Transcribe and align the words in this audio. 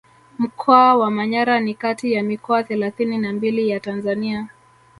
Mkoa 0.39 0.95
wa 0.97 1.11
Manyara 1.11 1.59
ni 1.59 1.73
kati 1.73 2.13
ya 2.13 2.23
mikoa 2.23 2.63
thelathini 2.63 3.17
na 3.17 3.33
mbili 3.33 3.69
ya 3.69 3.79
Tanzania 3.79 4.49